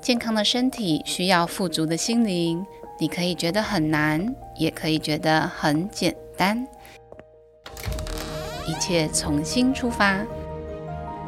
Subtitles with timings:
[0.00, 2.64] 健康的身体需要富足的心灵，
[2.98, 6.66] 你可以觉得很难，也可以觉得很简单。
[8.66, 10.24] 一切从心出发，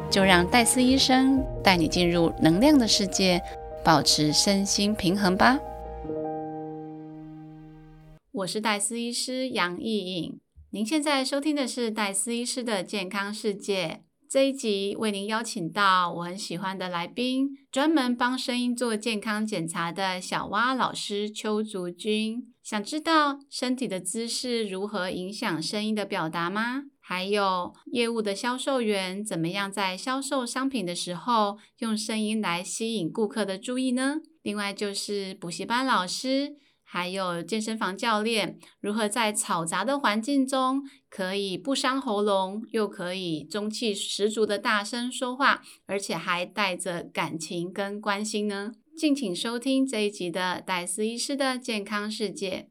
[0.09, 3.41] 就让戴斯医生带你进入能量的世界，
[3.83, 5.59] 保持身心平衡吧。
[8.31, 14.01] 我是戴斯医师杨艺颖，您现在收听的是戴斯医师的健康世界。
[14.31, 22.47] 这一集为您邀请到我很喜欢的来宾，专门帮声音做健康检查的小蛙老师邱竹君。
[22.63, 26.83] 想知道身体的姿势如何影响声音的表达吗？
[27.01, 34.21] 还有业务的销售员怎么样在销售商品的时候用声音来吸引顾客的注意呢？
[34.43, 36.55] 另外就是补习班老师。
[36.93, 48.73] 还有健身房教练如何在嘈杂的环境中，可以不伤喉咙，又可以中气十足的大声说话，而且还带着感情跟关心呢？
[48.97, 52.67] 敬请收听这一集的戴斯医师的健康世界，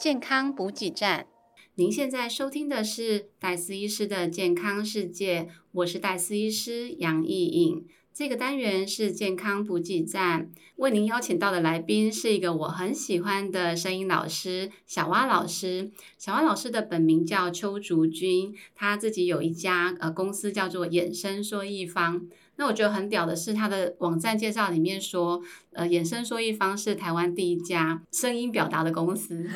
[0.00, 1.28] 健康补给站。
[1.76, 7.86] 您现在收听的是戴斯医师的健康世界，我是戴斯医师杨艺颖。
[8.18, 15.92] 这个单元是健康补给站，为您邀请到的来宾是一个我很喜欢的声音老师小蛙老师。
[16.18, 22.26] 小蛙老师的本名叫邱竹君，他自己有一家呃公司叫做衍生说一方。
[22.58, 25.40] 那我觉得很屌的是，他的网站介绍里面说，
[25.72, 29.46] 呃，衍生说一方是台湾第一家声音表达的公司。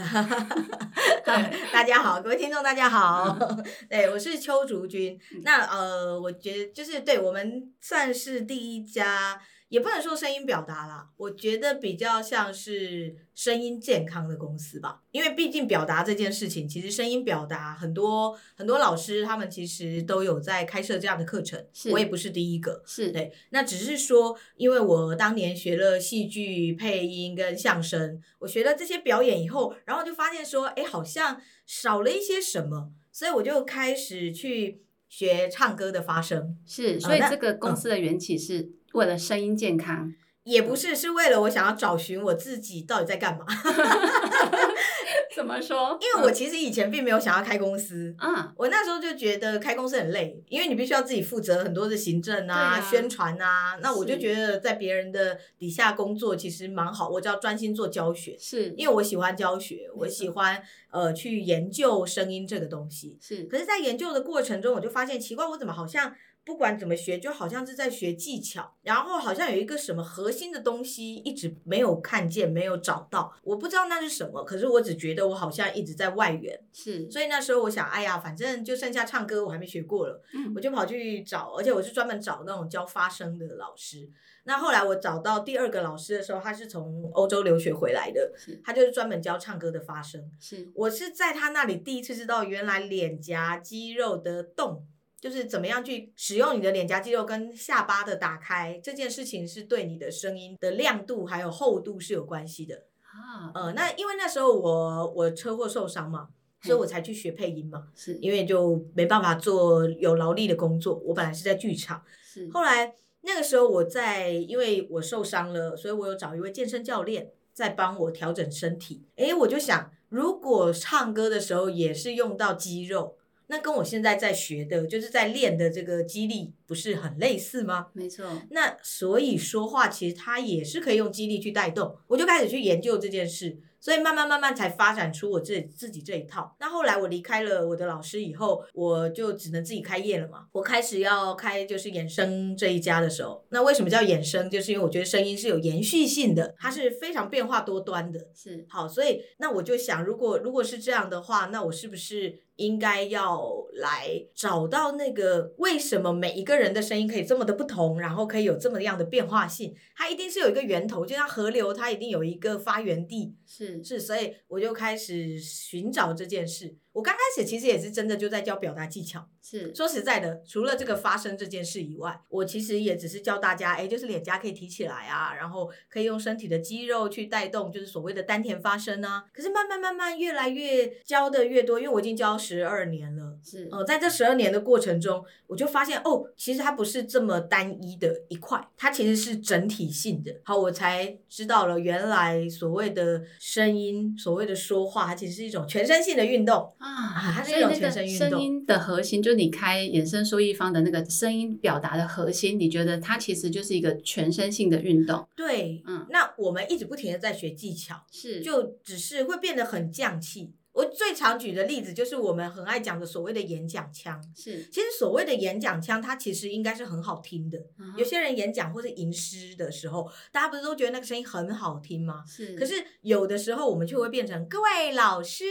[1.73, 3.37] 大家好，各位听众，大家好。
[3.91, 5.19] 对，我是邱竹君。
[5.43, 9.41] 那呃，我觉得就是对我们算是第一家。
[9.73, 15.01] 也不能说声音表达啦，我觉得比较像是声音健康的公司吧。
[15.13, 21.59] 因为毕竟表达这件事情，其实声音表达很多很多老师他们其实都有在开设这样的课程，
[21.91, 22.83] 我也不是第一个。
[22.85, 36.59] 是对，那只是说，因为我当年学了戏剧配音跟相声，我学了这些表演以后，然后就发现说，哎，好像少了一些什么，所以我就开始去学唱歌的发声。
[36.67, 38.73] 是，所以这个公司的缘起是。
[38.95, 40.13] 为了声音健康，
[40.45, 43.45] 也不是，是为了我想要找寻我自己到底在干嘛。
[45.35, 45.99] 怎么说？
[45.99, 53.79] 因为我其实以前并没有想要开公司，嗯，我那时候就觉得开公司很累，因为你必须要自己负责很多的行政啊、宣传啊。
[53.81, 63.17] 那我就觉得在别人的底下工作其实蛮好，我就要专心做教学，是因为我喜欢教学，我喜欢呃去研究声音这个东西。
[63.19, 66.15] 是，可是，在研究的过程中，我就发现奇怪，我怎么好像。
[66.45, 73.33] 不管怎么学，就好像是在学技巧，然后好像有一个什么核心的东西一直没有看见，没有找到。
[73.45, 76.59] 我不知道那是什么，可是我只觉得我好像一直在外援。
[76.73, 80.21] 是，所以那时候我想，哎呀，反正就剩下唱歌，我还没学过了，
[80.55, 84.11] 我就跑去找，而且我是专门找那种教发声的老师。
[84.45, 88.33] 那后来我找到第二个老师的时候，他是从欧洲留学回来的，
[88.65, 90.29] 他就是专门教唱歌的发声。
[90.41, 94.85] 是我是在他那里第一次知道，原来脸颊肌肉的动。
[95.23, 103.53] 就是怎么样去使用你的脸颊肌肉跟下巴的打开这件事情，是对你的声音的亮度还有厚度是有关系的啊。
[103.55, 106.31] 呃，那因为那时候我我车祸受伤嘛，
[106.63, 107.87] 所以我才去学配音嘛。
[107.95, 111.01] 是，因为就没办法做有劳力的工作。
[111.07, 112.51] 我本来是在剧场，是。
[112.51, 119.05] 后来那个时候我在，因为我受伤了，所以我有找一位健身教练在帮我调整身体。
[119.15, 123.19] 诶，我就想，如果唱歌的时候也是用到肌肉。
[123.53, 127.89] 那跟我现在在学的，就是在练的这个肌力，不是很类似吗？
[127.93, 128.25] 没错。
[128.51, 133.59] 那所以说话其实它也是可以用肌力去带动，我就开始去研究这件事。
[133.79, 136.55] 所以慢慢慢慢才发展出我自己自己这一套。
[136.61, 140.47] 那后来我离开了我的老师以后，我就只能自己开业了嘛。
[140.53, 144.49] 我开始要开就是衍生这一家的时候，那为什么叫衍生？
[144.49, 148.29] 就是因为我觉得声音是有延续性的，它是非常变化多端的。
[148.33, 153.43] 是好，所以那我就想，如果如果是这样的话，那我是不是应该要
[153.75, 159.75] 来找到那个为什么每一个人的声音可以这么的不同，然后可以有这么样的变化性？
[159.97, 163.35] 它一定是有一个源头，就像河流，它一定有一个发源地。
[163.47, 163.83] 是。
[163.83, 166.77] 是，所以我就开始寻找这件事。
[166.93, 169.27] 我刚开始其实也是真的就在教表达技巧。
[169.43, 179.25] 是，说实在的，除了这个发声这件事以外，我其实也只是教大家，哎，就是脸颊可以提起来啊，然后可以用身体的肌肉去带动，就是所谓的丹田发声啊。
[179.35, 183.37] 可是慢慢慢慢越来越教的越多，因为我已经教十二年了。
[183.45, 190.33] 是，呃，在这十二年的过程中，我就发现哦，其实它不是这么单一的一块，它其实是整体性的。
[190.45, 196.73] 好，我才知道了，原来所谓的声音，所谓的说话，它其实是一种全身性的运动。
[196.79, 198.31] 啊，它是一种全身运动。
[198.31, 205.27] 声音的核心就就你开衍生收益方的那个声音表达的核心，你觉得它其实就是一个全身性的运动？
[205.35, 210.53] 对，嗯，那我们一直不停的在学技巧，是，就只是会变得很降气。
[210.73, 214.23] 我最常举的例子就是我们很爱讲的所谓的演讲腔。
[214.35, 217.59] 是，其实所谓的演讲腔，它其实应该是很好听的。
[217.79, 222.25] 嗯有些人演讲或是吟诗的时候，大家不是都觉得那个声音很好听吗？
[222.27, 225.45] 是，可是有的时候我们就会变成各位老师、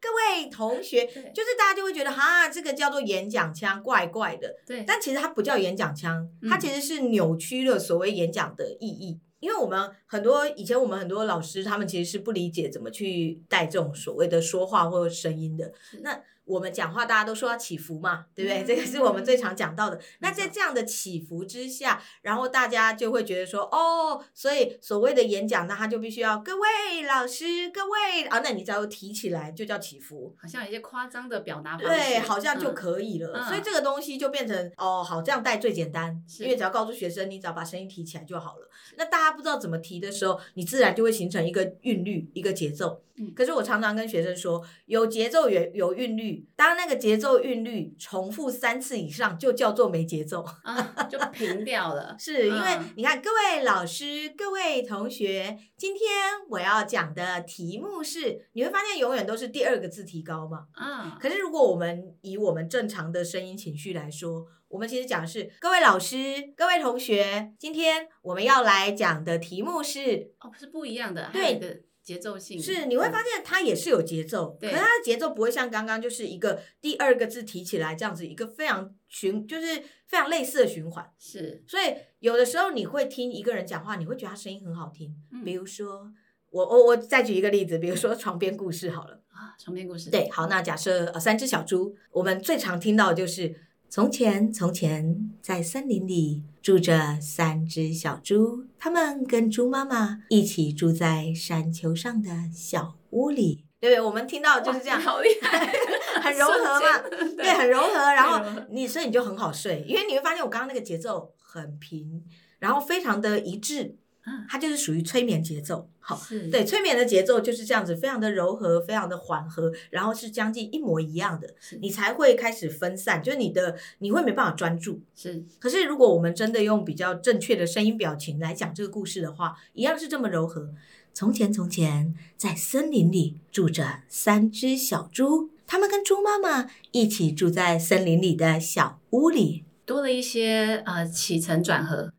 [0.00, 4.54] 各位同学，就是大家就会觉得哈，这个叫做演讲腔，怪怪的。
[4.64, 9.18] 对，但其实它不叫演讲腔，嗯它其实是扭曲了所谓演讲的意义。
[9.40, 15.72] 因为我们很多以前我们很多老师，他们其实是不理解怎么去带这种所谓的说话或者声音的。
[16.02, 18.62] 那我们讲话大家都说要起伏嘛，对不对？
[18.62, 20.00] 嗯这个是我们最常讲到的。
[20.18, 30.34] 那在这样的起伏之下，然后大家就会觉得说，哦，所以所谓的演讲，那他就必须要各位老师，各位啊，那你只要提起来就叫起伏。
[30.40, 33.32] 好像有一些夸张的表达方式，对，好像就嗯可以了。
[33.34, 38.68] 嗯所以这个东西就变成哦，好，这样带最简单，因为只要告诉学生，你只要把声音提起来就好了。
[38.96, 43.02] 那大家不知道怎么提的时候，你自然就会形成一个韵律，一个节奏。
[43.20, 50.42] 嗯可是我常常跟学生说，有节奏有有韵律，当那个节奏韵律重复三次以上，就叫做没节奏。
[50.64, 52.16] 啊，就平掉了。
[52.18, 56.08] 是因为嗯你看，各位老师、各位同学，今天
[56.48, 60.66] 我要讲的题目是，你会发现永远都是第二个字提高嘛。
[60.72, 66.16] 啊，可是，如果我们以我们正常的声音情绪来说，我们其实讲的是各位老师、
[66.56, 71.80] 各位同学，今天我们要来讲的题目是，哦，是不一样的，对有一个
[72.10, 81.08] 节奏性是你会发现它也是有节奏，可是它的节奏不会像刚刚就是一个第二个字提起来这样子一个非常循，就是非常类似的循环。
[81.18, 86.10] 是所以有的时候你会听一个人讲话，你会觉得他声音很好听，嗯比如说。
[86.52, 89.22] 我我我再举一个例子，比如说床边故事好了。
[89.28, 93.54] 啊，床边故事，对，好，那假设呃三只小猪，我们最常听到的就是
[93.92, 103.64] 从前从前在森林里住着三只小猪，它们跟猪妈妈一起住在山丘上的小屋里。
[103.80, 104.00] 对不对？
[104.00, 105.66] 我们听到就是这样，好厉害，
[106.22, 106.98] 很柔和嘛，
[107.36, 107.94] 对，很柔和。
[107.94, 112.22] 然后你所以你就很好睡，因为你会发现我刚刚那个节奏很平，
[112.60, 113.96] 然后非常的一致
[114.26, 115.88] 嗯，它就是属于催眠节奏。
[115.98, 121.48] 好，是，对，催眠的节奏就是这样子，非常的柔和，非常的缓和，然后是将近一模一样的，
[121.80, 125.00] 你才会开始分散，就是你的你会没办法专注。
[125.14, 130.74] 是可是如果我们真的用比较正确的声音表情来讲这个故事的话，一样是这么柔和。
[131.12, 139.64] 从前，从前，在森林里住着三只小猪，它们跟猪妈妈一起住在森林里的小屋里。
[139.84, 142.12] 多了一些呃起承转合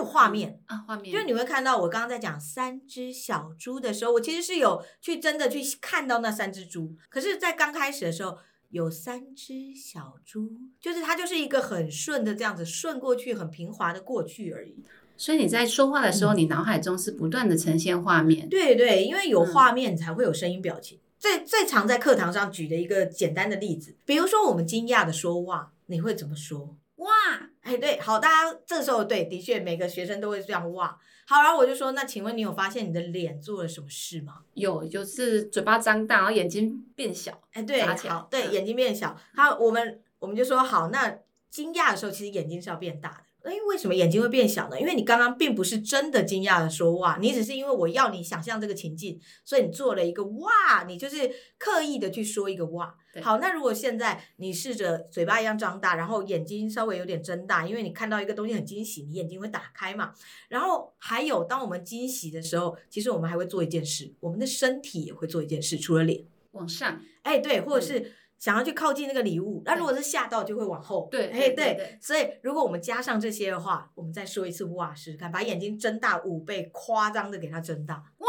[0.00, 6.94] 有画面，啊，画面就是你会看到我刚刚在讲三只小猪的时候，我其实是有去真的去看到那三只猪。
[7.08, 8.38] 可是，在刚开始的时候，
[8.70, 10.50] 有三只小猪，
[10.80, 14.82] 就是它就是一个很顺的这样子顺过去，很平滑的过去而已。
[15.16, 20.98] 所以你在说话的时候，你脑海中是不断的呈现画面，嗯对对，因为有嗯画面才会有声音表情。
[21.18, 26.78] 最最常在课堂上举的一个简单的例子，比如说我们惊讶的说哇，你会怎么说？
[26.96, 30.98] 哇，哎，对，好，大家这时候对，的确每个学生都会这样哇。
[31.26, 34.38] 好，然后我就说，那请问你有发现你的脸做了什么事吗？
[34.54, 39.16] 有就是嘴巴张大，然后眼睛变小，哎，对，好，对，嗯眼睛变小。
[39.34, 41.18] 好，我们我们就说好，那
[41.48, 43.24] 惊讶的时候，其实眼睛是要变大的。
[43.42, 44.78] 哎，为什么眼睛会变小呢？
[44.80, 52.94] 因为你刚刚并不是真的惊讶的说哇，你只是因为我要你想象这个情境，所以你做了一个哇，你就是刻意的去说一个哇。
[53.22, 60.12] 好，那如果现在你试着嘴巴一样张大，然后眼睛稍微有点睁大，因为你看到一个东西很惊喜，你眼睛会打开嘛。
[60.48, 66.24] 然后还有，当我们惊喜的时候，其实我们还会做一件事，我们的身体也会做一件事，除了脸。
[66.52, 71.08] 往上，哎，对，或者嗯是想要去靠近那个礼物，那如果是吓到，就会往后。
[71.12, 78.02] 哎，对哎对所以如果我们加上这些的话，我们再说一次哇，试试看，把眼睛睁大五倍，夸张的给它睁大。
[78.16, 78.26] 哇，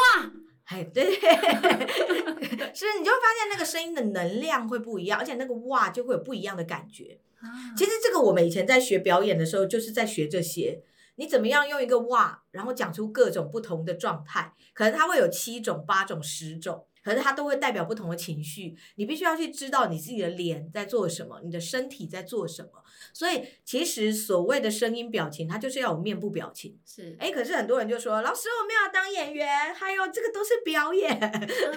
[0.65, 1.05] 哎，对，
[2.75, 7.17] 是你就会发现那个声音的能量会不一样，而且那个哇就会有不一样的感觉。
[7.39, 10.83] 啊其实这个我们以前在学表演的时候，就是在学这些。
[11.15, 14.53] 你怎么样用一个哇，然后讲出各种不同的状态？
[14.73, 18.75] 可能它会有七种、八种、十种，可是它都会代表不同的情绪。
[18.95, 22.69] 你必须要去知道你自己的脸在做什么，你的身体在做什么。
[23.13, 26.77] 所以其实所谓的声音表情，它就是要有面部表情。
[26.85, 31.19] 是，哎，可是很多人就说：“老师，我没有要当演员，还有这个都是表演。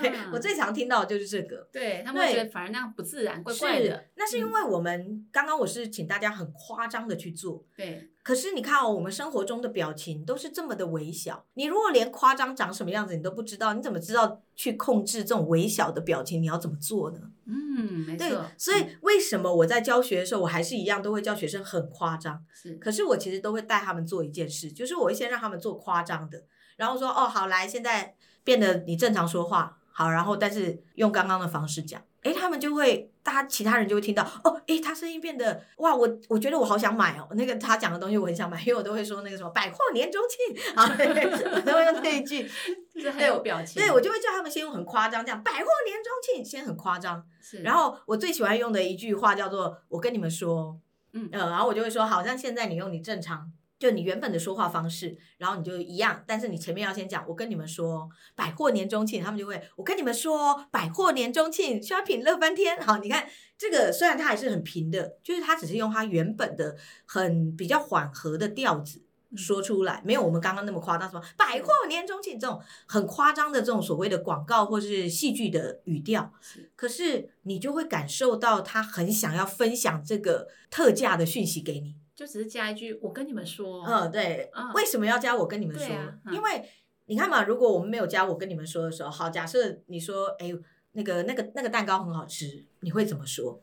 [0.00, 1.68] 对嗯我最常听到的就是这个。
[1.72, 16.42] 对他们觉得反而那样不自然，怪怪是的，，那是因为我们刚刚我是请大家很夸张的去做，对，可是你看哦，我们生活中的表情都是这么的微小，你如果连夸张长什么样子你都不知道，你怎么知道去控制这种微小的表情？
[16.42, 17.18] 你要怎么做呢？
[17.44, 22.42] 嗯，没对错，，所以为什么我在教学的时候，我还是一样都会教学生很夸张？
[22.54, 26.42] 是可是我其实都会带他们做一件事，就是我会先让他们做夸张的，
[26.76, 40.74] 然后说哦好来，现在变得你正常说话好，然后但是用刚刚的方式讲，诶，他们就会，大家其他人就会听到哦，诶，他声音变得哇，我我觉得我好想买哦，那个他讲的东西我很想买，因为我都会说那个什么百货年中庆。
[40.74, 42.42] 啊，我都会用这一句，
[42.94, 43.10] 就是。
[43.12, 50.76] 很有表情，对我就会叫他们先用很夸张这样百货年中庆，先很夸张，是，然后我最喜欢用的一句话叫做“我跟你们说”，
[51.12, 51.28] 嗯。
[51.30, 53.52] 呃，然后我就会说，好像现在你用你正常，
[53.84, 62.80] 就你原本的说话方式，然后你就一样，但是你前面要先讲“我跟你们说百货年中庆”，他们就会“我跟你们说百货年中庆，shopping 乐翻天”。
[62.80, 66.74] 好，你看这个虽然它还是很平的，就是它只是用它原本的
[67.04, 69.02] 很比较缓和的调子。
[69.36, 76.32] 说出来没有我们刚刚那么夸张，什么百货年中庆这种很夸张的这种所谓的广告或是戏剧的语调，
[76.74, 81.96] 可是你就会感受到他很想要分享这个特价的讯息给你。
[82.14, 84.50] 就只是加一句，我跟你们说，嗯，对。
[84.54, 85.94] 嗯为什么要加我跟你们说？
[85.94, 86.68] 啊嗯因为
[87.06, 90.52] 你看嘛，如果我们没有加我跟你们说的时候，好，假设你说，哎，
[90.92, 93.60] 那个那个那个蛋糕很好吃，你会怎么说？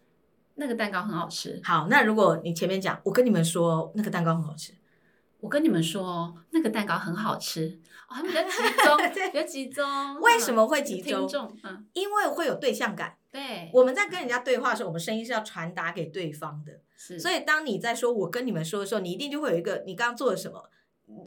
[0.55, 4.73] 那个蛋糕很好吃，好，那如果你前面讲我跟你们说那个蛋糕很好吃，
[5.39, 7.79] 我跟你们说，那个蛋糕很好吃，
[8.09, 10.19] 哦，他们比较集 中，对比较集中。
[10.19, 13.15] 为什么会嗯集中嗯，因为会有对象感。
[13.31, 16.81] 对，我们在跟人家对话的时候，我们声音是要传达给对方的。
[16.97, 20.69] 是，所以当你在说我跟你们说的时候，你一定就会有一个你刚刚做了什么，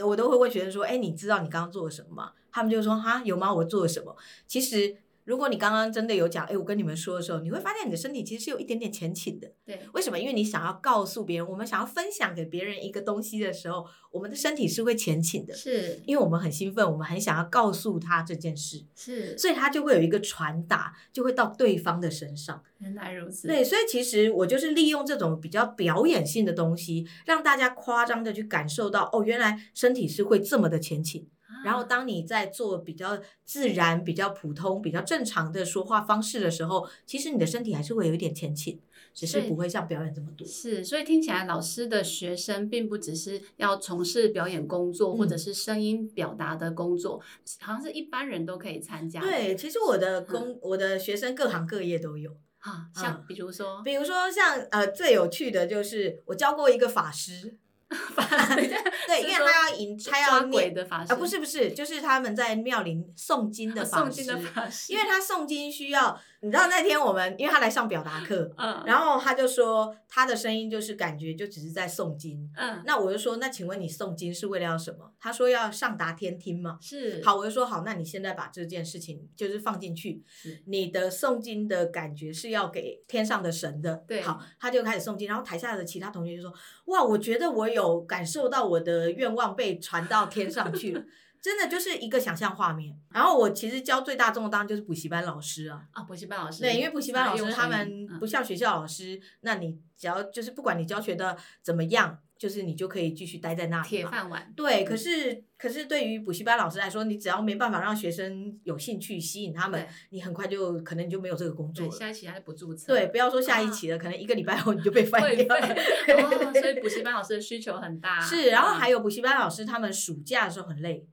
[0.07, 2.33] 我都会问学生说，哎，你知道你刚刚做了什么吗？
[2.53, 3.53] 他们就说哈有吗？
[3.53, 4.15] 我做了什么？
[4.47, 9.51] 其实如果你刚刚真的有讲，哎，我跟你们说的时候，你会发现你的身体其实是有一点点前倾的。
[9.65, 10.19] 对，为什么？
[10.19, 22.63] 因为你想要告诉别人，我们想要分享给别人一个东西的时候，我们的身体是会前倾的，是因为我们很兴奋，我们很想要告诉他这件事，是，所以他就会有一个传达，就会到对方的身上。
[22.79, 31.27] 原来如此，对，所以其实我就是利用这种比较表演性的东西，让大家夸张的去感受到，哦，原来身体是会这么的前倾。
[31.65, 38.81] 啊，然后当你在做比较自然、比较普通、比较正常的说话方式的时候，其实你的身体还是会有一点前倾，
[39.13, 40.47] 只是不会像表演这么多。
[40.47, 47.21] 是，所以听起来老师的学生并不只是要从事表演工作，或者嗯是声音表达的工作，
[47.61, 49.27] 好像是一般人都可以参加的。
[49.27, 52.31] 对，其实我的工，我的学生各行各业都有。
[52.59, 57.59] 啊，像嗯比如说，比如说像呃最有趣的就是我教过一个法师，
[59.07, 72.51] 对，因为他要引他要念的法师啊，不是不是，就是他们在庙里诵经的 法师，诵经的法师，因为他诵经需要，你知道那天我们因为他来上表达课，嗯，然后他就说他的声音就是感觉就只是在诵经。
[72.55, 75.11] 嗯，那我就说，那请问你诵经是为了要什么？
[75.19, 76.77] 他说要上达天听嘛。
[76.83, 84.05] 是好，我就说好，那你现在把这件事情就是放进去，是你的诵经的感觉是要给天上的神的。
[84.07, 86.53] 对好，他就开始诵经，然后台下的其他同学就说
[86.93, 91.03] ：“哇，我觉得我有感受到我的愿望被传到天上去了。”
[91.45, 92.97] 真的就是一个想象画面。
[93.11, 104.07] 然后我其实教最大众的当然就是补习班老师啊，啊，补习班老师对，因为补习班老师他们不像学校老师，那你只要就是不管你教学的怎么样，就是你就可以继续待在那里铁。
[104.07, 111.99] 饭碗，对，可是可是对于补习班老师来说，你只要没办法让学生有兴趣，吸引他们，你很快就可能你就没有这个工作对，了。
[111.99, 115.45] 下一期还是不注册，对，不要说下一啊期了，可能一个礼拜 后你就被翻掉。
[115.55, 121.05] 了哦，所以补习班老师的需求很大，是，然后还有有补习班老师，他们暑假的时候很累，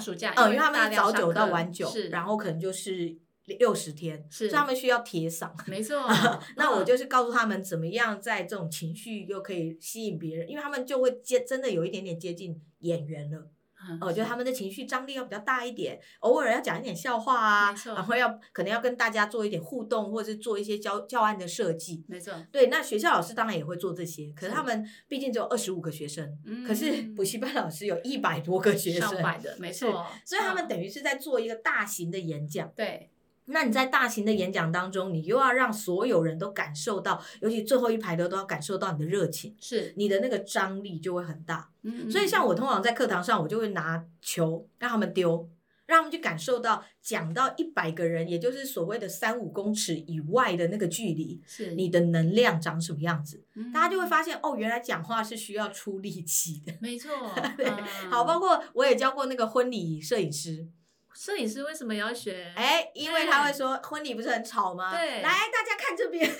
[0.00, 3.14] 哦，暑假，嗯，因为他们是早九到晚九，是，然后可能就是
[3.44, 5.50] 六十天，是所以他们需要铁嗓。
[5.68, 6.00] 没错
[6.56, 13.50] 那我嗯就是告诉他们怎么样在这种情绪又可以吸引别人，因为他们就会接真的有一点点接近演员了。
[13.88, 22.04] 嗯哦，就他们的情绪张力要比较大一点，偶尔要讲一点笑话啊然后要可能要跟大家做一点互动，或者是做一些教教案的设计。
[22.08, 32.70] 没错，对，那学校老师当然也会做这些，可是是他们毕竟只有二十五个学生，可是嗯补习班老师有一百多个学生，上百的，没错，所以他们嗯等于是在做一个大型的演讲。
[32.76, 33.09] 对
[33.52, 41.70] 那你在大型的演讲当中，你又要让所有人都感受到，尤其最后一排的都要感受到你的热情，是，你的那个张力就会很大。
[41.82, 45.48] 嗯所以像我通常在课堂上，我就会拿球让他们丢，
[45.86, 56.72] 让他们去感受到讲到一百个人，也就是所谓的三五公尺以外的那个距离，是你的能量长什么样子，嗯大家就会发现哦，原来讲话是需要出力气的。
[56.80, 57.10] 没错，
[57.56, 60.68] 对嗯好，包括我也教过那个婚礼摄影师。
[61.14, 62.52] 摄影师为什么要学？
[62.56, 64.90] 哎，因为他会说婚礼不是很吵吗？
[64.96, 66.30] 对来大家看这边，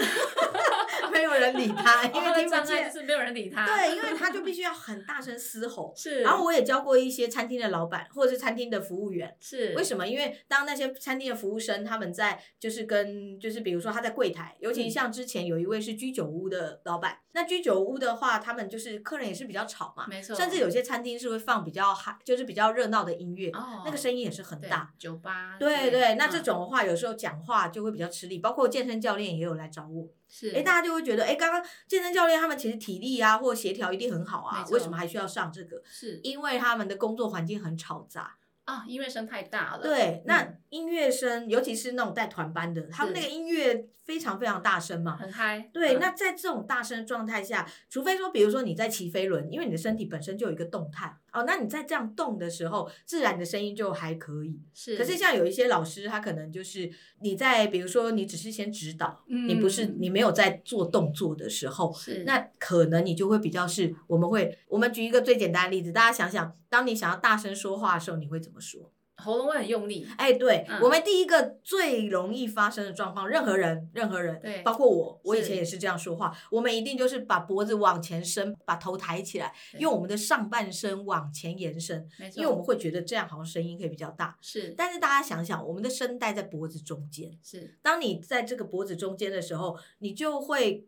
[1.13, 2.91] 没有人理他， 因为听不见。
[2.93, 3.67] 就是没有人理他。
[3.67, 5.93] 对，因为他就必须要很大声嘶吼。
[5.97, 6.23] 是。
[6.23, 10.07] 然后我也教过一些餐厅的老板或者是餐厅的服务员，是为什么？
[10.07, 24.93] 因为当那些餐厅的服务生他们在就是跟就是比如说他在柜台，尤其嗯像之前有一位是居酒屋的老板，那居酒屋的话，他们就是客人也是比较吵嘛，没错甚至有些餐厅是会放比较嗨，就是比较热闹的音乐，哦那个声音也是很对大。
[24.99, 25.57] 酒吧。
[25.59, 35.81] 对对，那这嗯种的话，有时候讲话就会比较吃力，包括健身教练也有来找我，是哎，大家就会觉得，哎，刚刚健身教练他们其实体力啊或协调一定很好啊为什么还需要上这个？
[35.85, 38.37] 是因为他们的工作环境很嘈杂。
[38.67, 39.83] 啊，音乐声太大了。
[39.83, 45.17] 对，那嗯音乐声，尤其是那种带团班的，他们那个音乐非常非常大声嘛。
[45.17, 45.69] 很嗨。
[45.73, 54.61] 对，嗯那在这种大声状态下，除非说，比如说你在骑飞轮，因为你的身体本身就有一个动态哦，那你在这样动的时候，自然的声音就还可以。
[54.75, 54.97] 是。
[54.97, 68.93] 可是像有一些老师，他可能就是你在，比如说你只是先指导，你不是嗯你没有在做动作的时候，是那可能你就会比较是，我们会，我们举一个最简单的例子，大家想想，当你想要大声说话的时候，你会怎么说？
[69.21, 70.07] 喉咙会很用力。
[70.17, 70.81] 哎，对、嗯。
[70.83, 74.63] 我们第一个最容易发生的状况，任何人，任何人，对。
[74.63, 82.41] 包括我，我以前也是这样说话，我们一定就是把脖子往前伸，把头抬起来，用我们的上半身往前延伸，没错。
[82.41, 84.39] 因为我们会觉得这样好像声音可以比较大。
[84.41, 84.75] 是。
[84.77, 87.79] 但是大家想想，我们的声带在脖子中间，是。
[87.83, 90.87] 当你在这个脖子中间的时候，你就会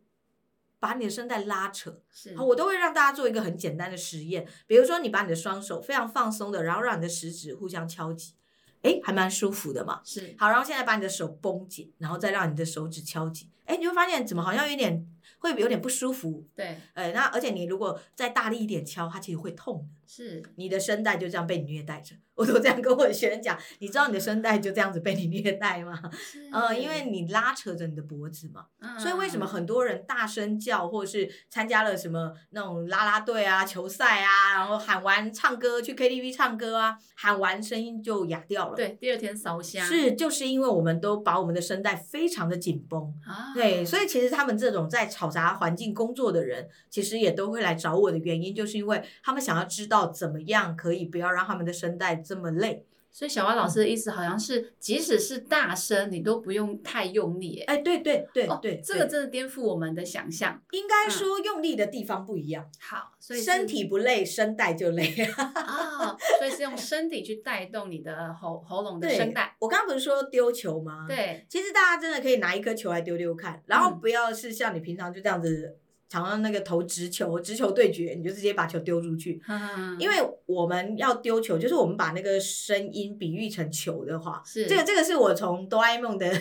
[0.83, 1.97] 把你的声带拉扯。
[2.11, 2.35] 是。
[2.35, 8.33] 好，我都会让大家做一个很简单的实验，比如说你把你的双手非常放松的，然后让你的食指互相敲击，
[8.81, 10.01] 诶，还蛮舒服的嘛。
[10.03, 15.07] 是好，然后现在把你的手绷紧，然后再让你的手指敲击，诶，你会发现怎么好像有点
[15.39, 20.03] 会有点不舒服，对呃，那而且你如果再大力一点敲，它其实会痛的。
[20.05, 25.97] 是你的声带就这样被你虐待着， 我都这样跟我的学生讲，你知道你的声带就这样子被你虐待吗？
[26.11, 43.01] 是呃，因为你拉扯着你的脖子嘛，嗯所以为什么很多人大声叫，或者是参加了什么那种啦啦队啊、球赛啊，然后喊完唱歌去 KTV 唱歌啊，喊完声音就哑掉了。，对第二天烧香是就是因为我们都把我们的声带非常的紧绷。
[43.25, 52.85] 啊对，所以其实他们这种在嘈杂环境工作的人，其实也都会来找我的原因，就是因为他们想要知道怎么样可以不要让他们的声带这么累。
[53.13, 57.59] 所以小蛙老师的意思好像是，即使是大声，你都不用太用力。
[57.61, 60.59] 哎，哎，对对对哦对，这个真的颠覆我们的想象。
[60.71, 65.13] 应该说用力的地方不一样，好，所以身体不累，声带就累。
[65.37, 69.55] 啊，所以是用身体去带动你的喉喉咙的对声带。
[69.59, 75.77] 我刚刚不是说丢球吗？，对，其实大家真的可以拿一颗球来丢丢看，然后嗯不要是像你平常就这样子，
[76.13, 79.41] 常常那个投直球，直球对决，你就直接把球丢出去。
[79.97, 86.31] 因为为我们要丢球，就是我们把那个声音比喻成球的话，是这个这个是我从哆啦 A 梦的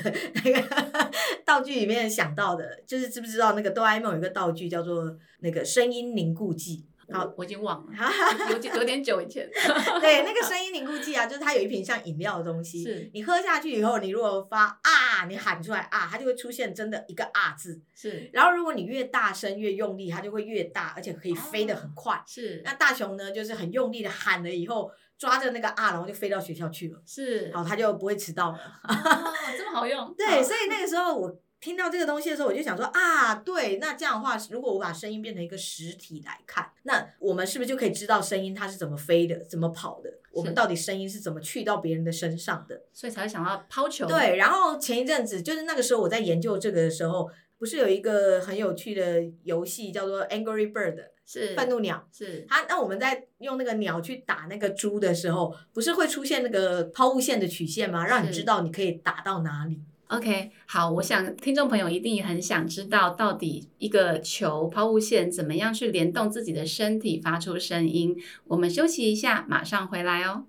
[0.44, 0.62] 那个
[1.46, 6.84] 道具里面想到的，就是知不知道那个哆啦 A 梦有一个道具叫做那个声音凝固剂？
[7.12, 9.48] 好我我已经忘了，哈哈有点有点久以前。
[10.00, 17.80] 对，那个 声音凝固剂啊，就是它有一瓶像饮料的东西，是你喝下去以后，你如果发啊，你喊出来啊，它就会出现真的一个啊字。
[17.94, 22.22] 是然后如果你越大声越用力，它就会越大，而且可以飞得很快。
[22.26, 28.58] 是那大雄呢，就是很用力的喊了以后，抓着那个啊，然后就飞到学校去了，是，然后他就不会迟到了。
[28.82, 30.12] 哦，这么好用。
[30.18, 40.12] 对，所以那个时候我听到这个东西的时候，我就想说啊，对，那这样的话，如果我把声音变成一个实体来看，那我们是不是就可以知道声音它是怎么飞的，怎么跑的？
[40.32, 42.82] 我们到底声音是怎么去到别人的身上的？
[42.92, 44.06] 所以才会想要抛球。
[44.08, 52.08] 对，然后前一阵子就是那个时候我在研究这个的时候，不是有一个很有趣的游戏叫做 Angry Bird 是愤怒鸟。
[52.10, 58.04] 是它那我们在用那个鸟去打那个猪的时候，不是会出现那个抛物线的曲线吗？
[58.04, 59.80] 让你知道你可以打到哪里。
[60.12, 68.14] OK，好，我想听众朋友一定也很想知道，到底一个球抛物线怎么样去联动自己的身体发出声音。
[68.48, 70.44] 我们休息一下，马上回来哦。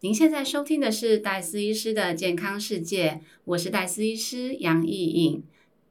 [0.00, 5.44] 您现在收听的是戴斯医师的健康世界，我是戴斯医师杨艺颖，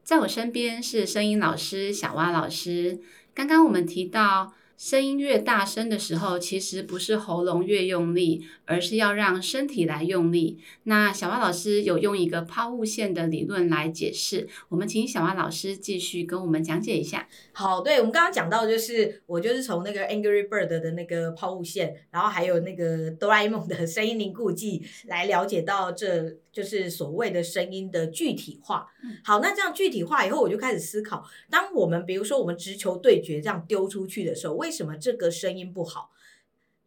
[0.03, 2.99] 在我身边是声音老师小蛙老师。
[3.35, 10.57] 刚刚我们提到，声音越大声的时候，其实不是喉咙越用力，而是要让身体来用力。
[10.83, 17.27] 那小蛙老师有用一个抛物线的理论来解释，我们请小蛙老师继续跟我们讲解一下。
[17.51, 29.17] 好，对我们刚刚讲到，就是我就是从那个 Angry Bird 的那个抛物线，然后还有那个哆啦 A 梦的声音凝固剂，来了解到这就是所谓的声音的具体化嗯。
[29.23, 36.11] 好，那这样具体化以后，我就开始思考，当我们比如说我们直球对决这样丢出去的时候，为什么这个声音不好？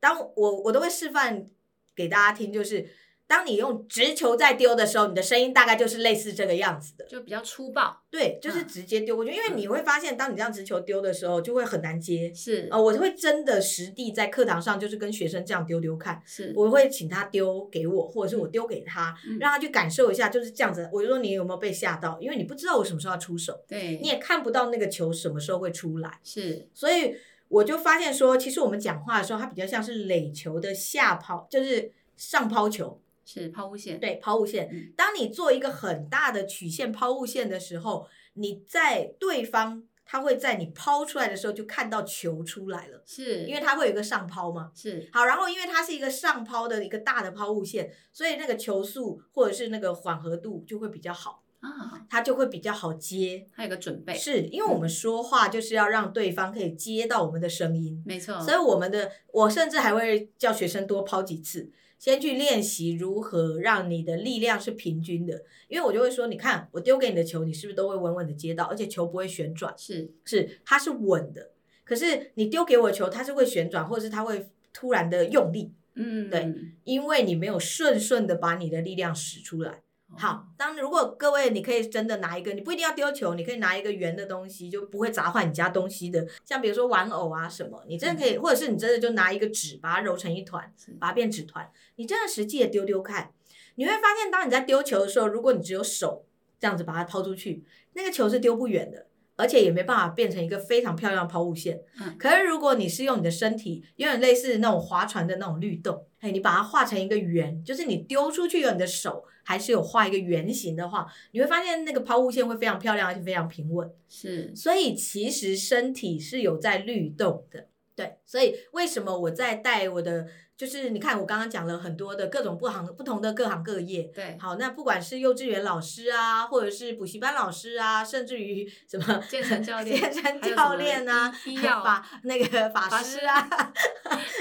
[0.01, 1.46] 当我我都会示范
[1.94, 2.88] 给大家听，就是。
[3.33, 8.03] 当你用直球在丢的时候，你的声音大概就是类似这个样子的，就比较粗暴。
[8.11, 9.31] 对，就是嗯直接丢过去。
[9.31, 12.31] 因为你会发现，当你这样直球丢的时候，就会很难接。
[12.35, 16.23] 是呃，我会真的实地在课堂上，就是跟学生这样丢丢看。
[16.27, 20.90] 是，我会请他丢给我，或者是我丢给他，嗯让他去感受一下，就是这样子。
[20.92, 22.18] 我就说你有没有被吓到？
[22.21, 27.16] 因为你不知道我什么时候要出手，对，你也看不到那个球什么时候会出来，是所以
[27.49, 33.01] 我就发现说，其实我们讲话的时候，它比较像是垒球的下抛，就是上抛球，
[33.40, 33.99] 是抛物线。
[33.99, 34.92] 对，抛物线嗯。
[34.97, 44.71] 当你做一个很大的曲线抛物线的时候，你在对方他会在你抛出来的时候就看到球出来了，是，因为它会有一个上抛嘛。
[44.75, 53.47] 是好，然后因为它是一个上抛的一个大的抛物线，所以那个球速或者是那个缓和度就会比较好，啊，它就会比较好接。
[53.53, 58.38] 还有个准备，是因为我们说话就是要让对方可以接到我们的声音，没错。
[58.40, 61.71] 所以我们的我甚至还会叫学生多抛几次，
[62.03, 65.45] 先去练习如何让你的力量是平均的。
[65.69, 71.53] 因为我就会说，你看我丢给你的球，你是不是都会稳稳的接到，而且球不会旋转，是是它是稳的。
[71.85, 79.83] 可是你丢给我的球，它是会旋转，或者是它会突然的用力，嗯，对因为你没有顺顺的把你的力量使出来。
[80.12, 93.33] 哦好，当如果各位你可以真的拿一个，你不一定要丢球，你可以拿一个圆的东西，就不会砸坏你家东西的，像比如说玩偶啊什么，你真的可以，或者是你真的就拿一个纸把它揉成一团，把它变纸团，你真的实际的丢丢看，
[93.77, 96.27] 你会发现，当你在丢球的时候，如果你只有手
[96.61, 99.07] 这样子把它抛出去，那个球是丢不远的。
[99.37, 101.81] 而且也没办法变成一个非常漂亮的抛物线。
[102.01, 113.90] 嗯可是如果你是用你的身体，有点类似那种划船的那种律动，哎，你把它画成一个圆，就是你丢出去有你的手还是有画一个圆形的话，你会发现那个抛物线会非常漂亮，而且非常平稳。
[114.09, 117.66] 是所以其实身体是有在律动的，
[117.97, 118.18] 对。
[118.25, 120.27] 所以为什么我在带我的，
[120.62, 124.05] 就是你看我刚刚讲了很多的各种不行不同的各行各业。
[124.14, 133.72] 对好，那不管是幼稚园老师啊，或者是补习班老师啊，甚至于什么 健身教练 健身教练啊，医医药 法那个法法师师啊，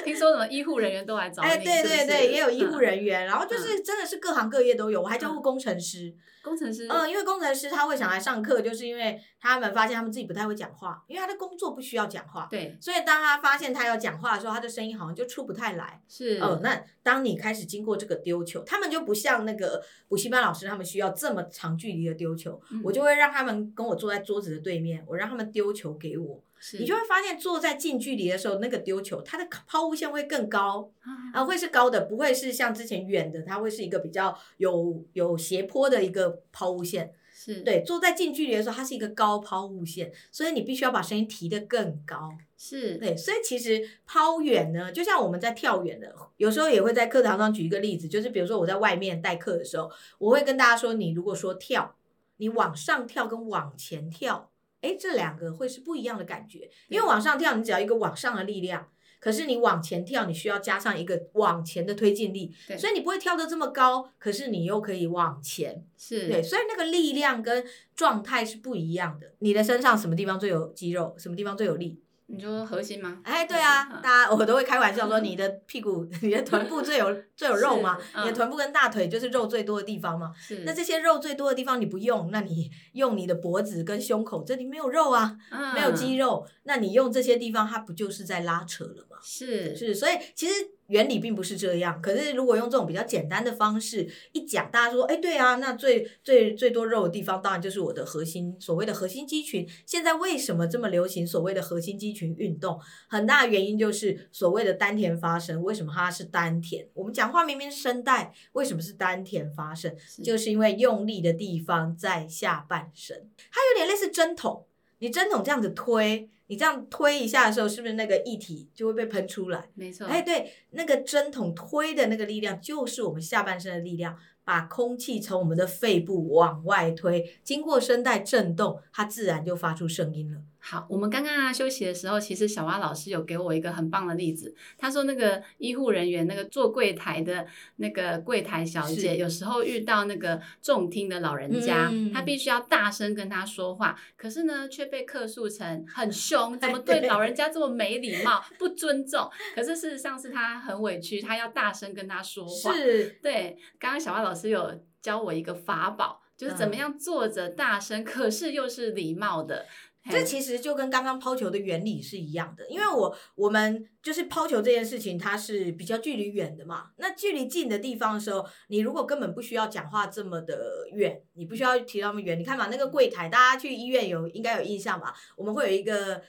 [0.05, 6.13] 听说什么医护人员都来找你，哎，对对对，也有医护嗯人员，然后就是真的是各行各业都有，我还教过工程师。
[6.43, 16.01] 工程师，嗯，因为工程师他会想来上课，就是因为他们发现他们自己不太会讲话，因为他的工作不需要讲话，对，所以当他发现他要讲话的时候，他的声音好像就出不太来。
[16.13, 26.43] 是哦，那当你开始经过这个丢球，他们就不像那个补习班老师，他们需要这么长距离的丢球，嗯我就会让他们跟我坐在桌子的对面，我让他们丢球给我，
[26.77, 30.91] 你就会发现坐在近距离的时候，那个丢球它的抛物线会更高。
[30.99, 37.13] 啊啊，会是高的，不会是像之前远的，它会是一个比较有有斜坡的一个抛物线。
[37.43, 42.37] 是，对，坐在近距离的时候，它是一个高抛物线，所以你必须要把声音提得更高。
[42.55, 51.95] 是，对，所以其实抛远呢，就像我们在跳远的，有时候也会在课堂上举一个例子，就是比如说我在外面代课的时候，我会跟大家说，你如果说跳，
[52.37, 54.51] 你往上跳跟往前跳，
[54.81, 58.87] 哎，这两个会是不一样的感觉，因为往上跳你只要一个往上的力量。
[59.21, 67.63] 可是你往前跳，你需要加上一个往前的推进力，对所以你不会跳得这么高，可是你又可以往前，是，对，所以那个力量跟
[67.95, 69.33] 状态是不一样的。
[69.39, 72.01] 你的身上什么地方最有肌肉，什么地方最有力？
[72.33, 73.19] 你说核心吗？
[73.25, 80.31] 哎，对啊，大家我都会开玩笑说，你的屁股、你的臀部最有 最有肉嘛，嗯你的臀部跟大腿就是肉最多的地方嘛。
[80.39, 85.37] 是，那这些肉最多的地方你不用，那你 用你的脖子跟胸口，这里没有肉啊，
[85.75, 89.10] 没有肌肉，那你用这些地方，它不就是在拉扯了吗？
[89.23, 90.53] 是是，所以其实
[90.87, 92.01] 原理并不是这样。
[92.01, 99.67] 可是如果用这种比较简单的方式一讲，大家说，哎，对啊，那最最最多肉的地方，当然就是我的核心，所谓的核心肌群。
[99.85, 102.79] 现在为什么这么流行所谓的核心肌群运动？
[103.07, 105.61] 很大的原因就是所谓的丹田发声。
[105.63, 106.87] 为什么它是丹田？
[106.93, 109.95] 我们讲话明明是声带，为什么是丹田发声？
[110.07, 114.65] 是就是因为用力的地方在下半身，它有点类似针筒。
[114.99, 119.69] 你针筒这样子推，你这样推一下的时候，是不是那个液体就会被喷出来？
[119.73, 130.41] 没错，哎，对，那个针筒推的那个力量，就是我们下半身的力量，把空气从我们的肺部往外推，经过声带震动，它自然就发出声音了。
[130.63, 134.55] 好，我们刚刚啊休息的时候，其实小蛙老师有给我一个很棒的例子。
[134.77, 137.47] 他说，那个医护人员，那个做柜台的
[137.77, 149.27] 那个柜台小姐，有时候遇到那个重听的老人家，嗯他必须要大声跟他说话，可是呢，却被客诉成很凶，怎么 对对老人家这么没礼貌、不尊重？
[149.55, 152.71] 可是事实上是他很委屈，他要大声跟他说话。
[152.71, 159.65] 是，对，刚刚小蛙老师有教我一个法宝，就是怎么嗯样坐着大声，可是又是礼貌的。
[160.09, 166.85] 这其实就跟刚刚抛球的原理是一样的，因为我我们就是抛球这件事情，它是比较距离远的嘛。
[166.97, 172.39] 那距离近的地方的时候，你如果根本不需要讲话这么的远，你不需要提那么远。
[172.39, 175.13] 你看嘛，那个柜台，大家去医院有应该有印象吧？
[175.35, 176.19] 我们会有一个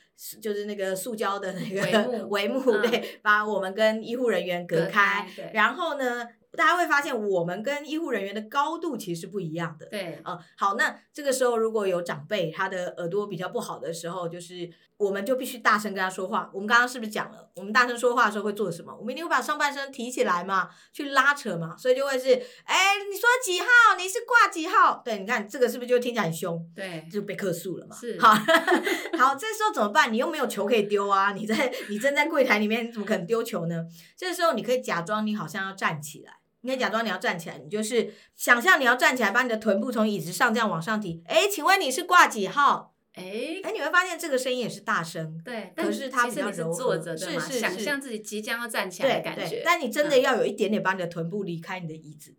[0.43, 1.81] 就是那个塑胶的那个
[2.27, 5.27] 帷幕，对，把我们跟医护人员隔开。
[5.55, 6.29] 然后呢？
[6.57, 9.87] 大家会发现，我们跟医护人员的高度其实是不一样的。
[9.87, 16.51] 对，呃，好，那这个时候如果有长辈他的耳朵比较不好的时候，就是我们就必须大声跟他说话。
[16.53, 18.95] 我们刚刚是不是讲了，我们大声说话的时候会做什么？
[18.99, 22.35] 我们一定会把上半身提起来嘛，去拉扯嘛，所以就会是，
[22.65, 23.67] 哎，你说几号？
[23.97, 25.01] 你是挂几号？
[25.05, 26.63] 对，你看这个是不是就听起来很凶？
[26.75, 27.97] 对，就被克诉了嘛。
[27.97, 28.35] 是，好，
[29.19, 30.13] 好，这时候怎么办？
[30.13, 33.87] 你又没有球可以丢啊，你在你正在柜台里面，你怎么可能丢球呢？
[34.17, 36.42] 这个时候你可以假装你好像要站起来。
[36.63, 41.23] 你可以假装你要站起来，你就是想象你要站起来，把你的臀部从椅子上这样往上提。
[41.27, 42.95] 哎，请问你是挂几号？
[43.15, 49.61] 哎哎，你会发现这个声音也是大声，对，可是它比较柔和，是是是，想象自己即将要站起来的感觉。
[49.63, 52.35] 但你真的要有一点点把你的臀部离开你的椅子。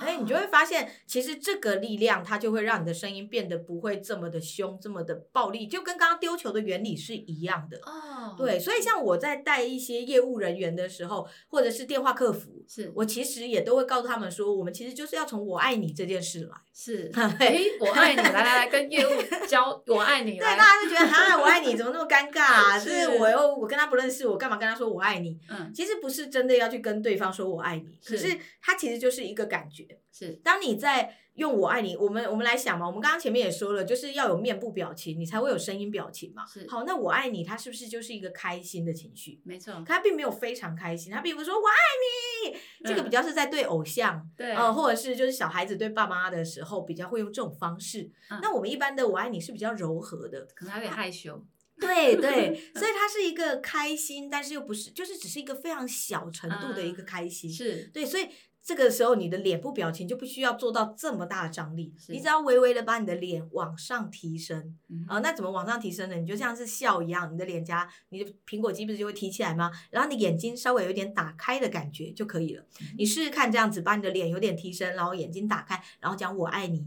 [0.00, 7.78] 哎，你就会发现，其实这个力量它就会让你的声音变得不会这么的凶，这么的暴力，就跟刚刚丢球的原理是一样的。
[7.78, 16.56] 哦，对，所以像我在带一些业务人员的时候，或者是电话客服，是我其实也都会告诉他们说，我们其实就是要从我爱你这件事来。
[16.72, 19.10] 是， 哎，我爱你，来来来，跟业务
[19.46, 20.32] 交我爱你。
[20.38, 22.42] 对，大家就觉得哈，我爱你怎么那么尴尬？
[22.42, 22.78] 啊？
[22.80, 25.38] 是我又我跟他不认识，我干嘛跟他说我爱你？
[25.48, 29.86] 嗯，其实不是真的要去跟对方说我爱你，可是他其实就是一个感觉。
[30.12, 36.46] 是，当你在用我爱你，我们我们来想嘛，我们刚刚前面也说了，就是要有面部表情，你才会有声音表情嘛。
[36.46, 39.40] 是，好，那我爱你，它是不是就是一个开心的情绪？
[39.44, 48.10] 没错，他并没有非常开心，他并不是说我爱你，这个比较是在对偶像，对，呃，或者是就是小孩子对爸妈的时候比较会用这种方式。
[48.40, 51.44] 那我们一般的我爱你是比较柔和的，可能有点害羞。
[51.80, 57.52] 对对， 所以它是一个开心，但是又不是，就是只是一个非常小程度的一个开心。
[57.52, 58.28] 是对，所以。
[58.64, 64.74] 这个时候，你的脸部表情就不需要做到这么大的张力，你只要微微的把你的脸往上提升，
[65.06, 66.16] 啊，那怎么往上提升呢？
[66.16, 69.70] 你就像是笑一样，你的脸颊，你的苹果肌不是就会提起来吗？
[69.90, 72.64] 然后你眼睛稍微有点打开的感觉就可以了。
[72.96, 76.86] 你试试看这样子，把你的脸有点提升，然后眼睛打开，然后讲我爱你，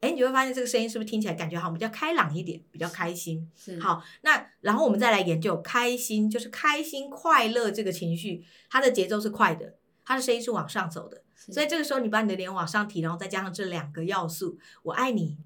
[0.00, 3.46] 哎，你就会发现这个声音是不是听起来感觉好像比较开朗一点，比较开心？
[3.78, 9.74] 好，那然后我们再来研究开心，就是开心快乐这个情绪，它的节奏是快的。
[10.04, 15.36] 他的声音是往上走的，所以这个时候你把你的脸往上提，然后再加上这两个要素，我爱你，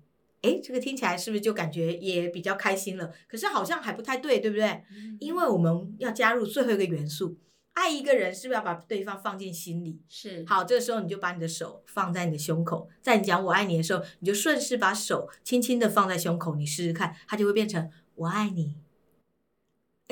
[0.42, 3.12] 哎，这个听起来是不是就感觉也比较开心了？
[3.28, 4.82] 可是好像还不太对，对不对？
[5.20, 7.36] 因为我们要加入最后一个元素，
[7.72, 10.00] 爱一个人是不是要把对方放进心里？
[10.08, 10.44] 是。
[10.46, 18.74] 好，这个时候你就把你的手放在你的胸口，在你讲我爱你的时候，你就顺势把手轻轻的放在胸口，你试试看，它就会变成我爱你。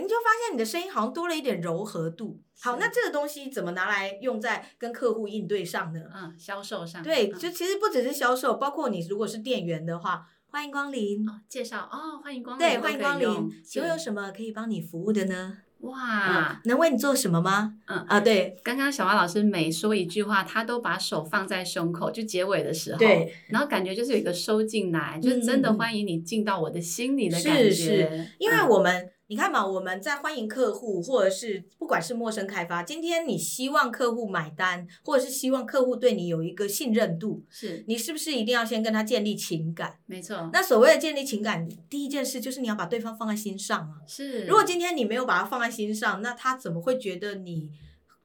[0.02, 2.40] 你就发现你的声音好像多了一点柔和度。
[2.60, 6.00] 好，那这个东西怎么拿来用在跟客户应对上呢？
[6.14, 7.02] 嗯，销售上。
[7.02, 11.26] 对，就其实不只是销售，包括你如果是店员的话，欢迎光临。
[11.48, 12.66] 介绍哦，欢迎光临。
[12.66, 13.50] 对，欢迎光临。
[13.64, 15.58] 请问有什么可以帮你服务的呢？
[15.80, 17.74] 哇，能为你做什么吗？
[17.86, 18.56] 嗯啊，对。
[18.62, 27.70] 刚刚小花老师每说一句话，他都把手放在胸口，就结尾的时候，对，然后感觉就是有一个收进来，就是真的欢迎你进到我的心里的感觉。
[27.70, 29.10] 是是，因为我们。
[29.32, 39.98] 你看嘛，我们在欢迎客户，或者是不管是陌生开发，今天你希望客户买单，或者是希望客户对你有一个信任度，是你是不是一定要先跟他建立情感？
[40.04, 40.50] 没错。
[40.52, 44.04] 那所谓的建立情感，第一件事就是你要把对方放在心上啊。
[44.06, 44.44] 是。
[44.44, 47.70] 如果今天你没有把他放在心上，那他怎么会觉得你？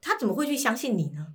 [0.02, 1.26] 他怎么会去相信你呢？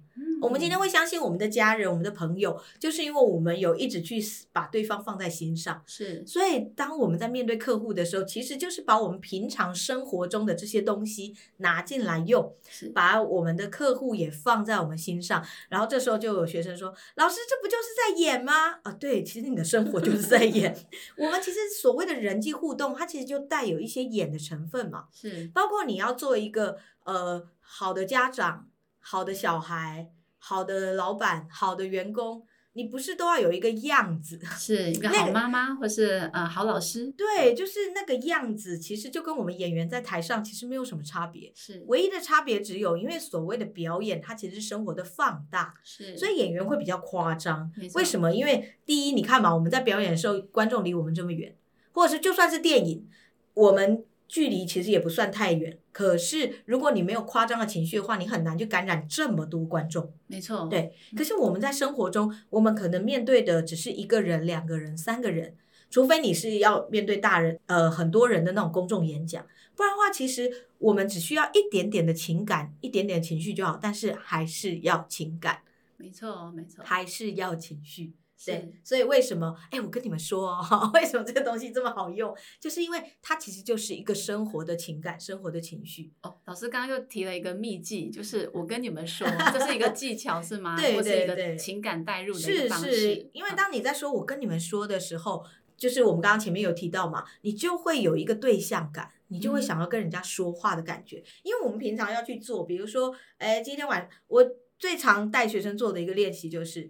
[0.43, 5.82] 我们今天会相信我们的家人、我们的朋友，就是因为我们有一直去把对方放在心上。
[5.88, 12.53] 是，所以当我们在面对客户的时候，其实就是把我们平常生活中的这些东西拿进来用，
[12.93, 15.43] 把我们的客户也放在我们心上。
[15.69, 20.75] 然后这时候就有学生说：“老师，这不就是在演吗？”啊，对，其实你的生活就是在演。
[21.17, 25.06] 我们其实所谓的人际互动，它其实就带有一些演的成分嘛。
[25.13, 28.67] 是，包括你要做一个呃好的家长、
[28.99, 30.12] 好的小孩。
[30.45, 37.10] 好的老板，好的员工，你不是都要有一个样子， 是一个好妈妈，或是呃好老师？
[37.17, 47.71] 对，就是那个样子，其实就跟我们演员在台上其实没有什么差别，是唯一的差别只有，因为所谓的表演，它其实是生活的放大，是，所以演员会比较夸张。
[47.93, 48.34] 为什么？
[48.34, 51.56] 因为第一，你看嘛，我们在表演的时候，观众离我们这么远，
[51.93, 53.08] 或者是就算是电影，
[53.53, 54.03] 我们。
[54.33, 60.11] 距离其实也不算太远，可是如果你没有夸张的情绪的话，你很难去感染这么多观众。
[60.25, 60.91] 没错，对。
[61.15, 65.55] 可是我们在生活中，我们可能面对的只是一个人、两个人、三个人，
[65.91, 75.59] 除非你是要面对大人，呃，很多人的那种公众演讲，不然的话，其实我们只需要一点点的情感，一点点情绪就好，但是还是要情感，
[75.97, 78.13] 没错，没错，还是要情绪。
[78.45, 79.56] 对，所以为什么？
[79.71, 82.36] 哎，我跟你们说哦， 为什么这个东西这么好用？
[82.60, 86.12] 就是因为它其实就是一个生活的情感、生活的情绪。
[86.21, 90.75] 哦，老师刚刚又提了一个秘技，就是我跟你们说， 这是一个技巧是吗？
[90.79, 95.45] 对对对情感带入的方是式，，因为嗯当你在说我跟你们说的时候，
[95.77, 101.23] 就是我们刚刚前面有提到嘛，你就会有一个对象感，你就会嗯想要跟人家说话的感觉。
[101.43, 104.43] 因为我们平常要去做，比如说，哎，今天晚我
[104.77, 106.89] 最常带学生做的一个练习就是。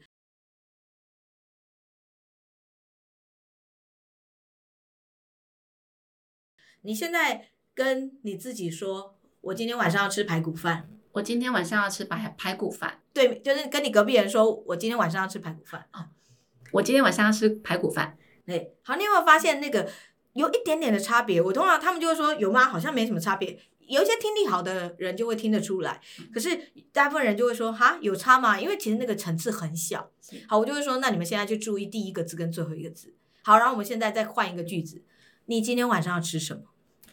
[6.83, 10.89] 你现在跟你自己说，我今天晚上要吃排骨饭。
[11.13, 15.85] 我今天晚上要吃排排骨饭，对，就是跟你隔壁人说，我今天晚上要吃排骨饭。
[16.71, 18.17] 我今天晚上要吃排骨饭，
[18.47, 19.87] 对，好，你有没有发现那个
[20.33, 21.39] 有一点点的差别？
[21.39, 22.65] 我通常他们就会说有吗？
[22.65, 23.59] 好像没什么差别。
[23.85, 26.01] 有一些听力好的人就会听得出来，
[26.33, 26.49] 可是
[26.91, 28.59] 大部分人就会说哈有差吗？
[28.59, 30.09] 因为其实那个层次很小。
[30.47, 33.13] 好，我就会说，那你们现在就注意第一个字跟最后一个字。
[33.43, 35.03] 好，然后我们现在再换一个句子，
[35.45, 36.63] 你今天晚上要吃什么？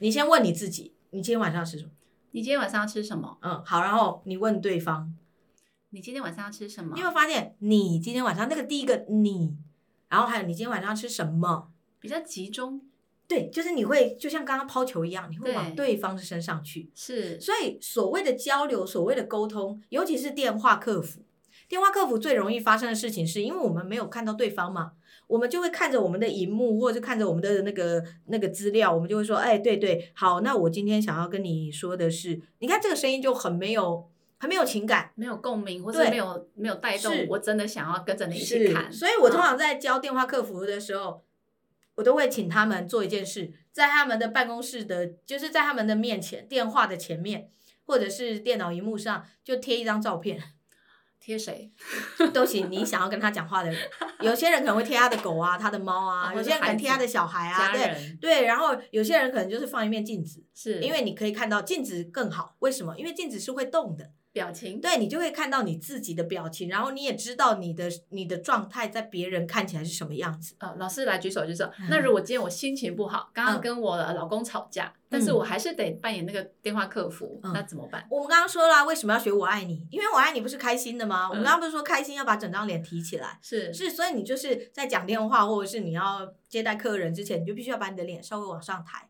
[0.02, 1.90] 你先问你自己，你今天晚上要吃什么？
[2.30, 3.36] 你今天晚上要吃什么？
[3.42, 5.14] 嗯，好，然后你问对方，
[5.90, 7.10] 你今天晚上要吃什么你有没？
[7.10, 9.58] 有发现你今天晚上那个第一个你，
[10.08, 11.70] 然后还有你今天晚上要吃什么？
[11.98, 12.80] 比较集中，
[13.28, 16.90] 对，就是你会就像刚刚抛球一样，你会往对方的身上去。
[16.94, 21.20] 是所以所谓的交流，所谓的沟通，尤其是电话客服，
[21.68, 24.92] 电话客服最容易发生的事情是，因为我们没有看到对方嘛，
[25.30, 35.12] 我们就会看着我们的荧幕，或者是看着我们的那个那个资料，我们就会说，哎，对对，好，那我今天想要跟你说的是，你看这个声音就很没有很没有情感。
[35.14, 38.92] 没有共鸣，或对是没有没有带动，我真的想要跟着你一起看。
[38.92, 41.22] 所以我通嗯常在教电话客服的时候，
[41.94, 47.50] 我都会请他们做一件事，在他们的办公室的，就是在他们的面前，电话的前面，
[47.86, 50.42] 或者是电脑荧幕上，就贴一张照片
[51.20, 51.70] 贴谁？
[52.32, 52.70] 都行。
[52.70, 53.78] 你想要跟他讲话的人，
[54.20, 58.44] 有些人可能会贴他的狗啊，他的猫啊，有些人可能贴他的小孩啊，对对。
[58.46, 62.56] 然后有些人可能就是放一面镜子，是因为你可以看到镜子更好。
[62.60, 62.98] 为什么？
[62.98, 64.10] 因为镜子是会动的。
[64.32, 70.54] 表情，对你就会看到你自己的表情，然后你也知道你的你的状态在别人看起来是什么样子。
[70.58, 78.06] 呃，老师来举手就说，嗯那如果今天我心情不好，刚刚嗯跟我的老公吵架，但是我还是得扮演那个电话客服，嗯那怎么办？
[78.08, 79.84] 我们刚刚说了，为什么要学我爱你？
[79.90, 81.28] 因为我爱你不是开心的吗？
[81.28, 89.09] 我们嗯刚刚不是说开心要把整张脸提起来，是是，所以你就是在讲电话或者是你要接待客人之前，你就必须要把你的脸稍微往上抬。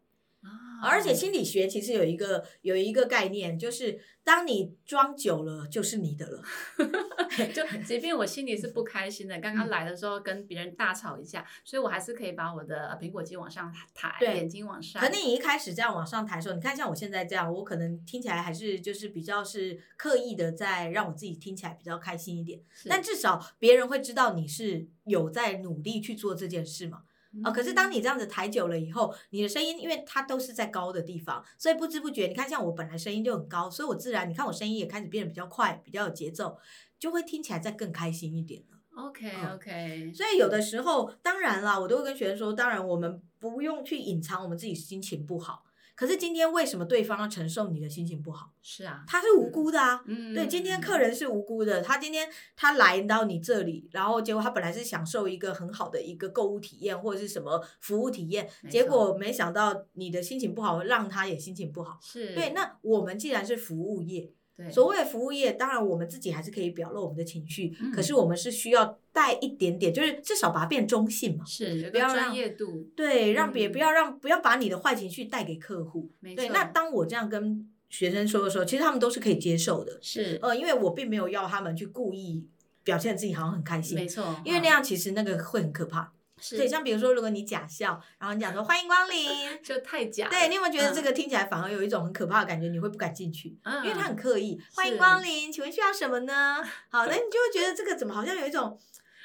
[0.81, 6.43] 啊而且心理学其实有一个有一个概念，就是当你装久了，就是你的了。
[7.55, 15.01] 就即便我心里是不开心的，刚刚嗯来的时候跟别人大吵一架，所以我还是可以把我的苹果肌往上抬，对眼睛往上。
[15.01, 22.61] 可能你一开始这样往上抬的时候，你看像我现在这样，我可能听起来还是就是比较是刻意的在让我自己听起来比较开心一点。
[22.89, 27.03] 但至少别人会知道你是有在努力去做这件事嘛。
[27.45, 36.59] 啊、可是当你这样子抬久了以后，你的声音因为它都是在高的地方，所以不知不觉，你看像我本来声音就很高，所以我自然你看我声音也开始变得比较快，比较有节奏，
[36.99, 38.79] 就会听起来再更开心一点了。
[38.97, 45.65] OK 嗯 OK，所以有的时候，当然啦，我都会跟学生说，当然我们不用去隐藏我们自己心情不好。
[46.01, 48.51] 可是今天为什么对方要承受你的心情不好？
[48.63, 50.03] 是啊，他是无辜的啊。
[50.07, 61.99] 嗯，对，今天客人是无辜的，他今天他来到你这里，然后结果他本来是享受一个很好的一个购物体验或者是什么服务体验，结果没想到你的心情不好，让他也心情不好。
[62.01, 64.33] 是，对，那我们既然是服务业，
[64.65, 71.45] 对所谓的服务业，当然我们自己还是可以表露我们的情绪，嗯可是我们是需要带一点点，就是至少把它变中性嘛。
[71.45, 76.11] 是不要让业度，对，让别嗯不要让不要把你的坏情绪带给客户。
[76.37, 79.99] 对，那当我这样跟学生说的时候，其实他们都是可以接受的。
[80.01, 82.47] 是呃，因为我并没有要他们去故意
[82.85, 86.13] 表现自己好像很开心没心，错，因为那嗯样其实那个会很可怕。
[86.41, 89.29] 是对，像比如说，如果你假笑，然后你讲说 欢迎光临，
[89.63, 92.69] 就太假了，对你有没有觉得这嗯个听起来反而有一种很可怕的感觉？
[92.69, 94.61] 你会不敢进去，嗯，因为他很刻意。
[94.75, 96.63] 欢迎光临，请问需要什么呢？
[96.91, 98.79] 好，那你就会觉得这个怎么好像有一种，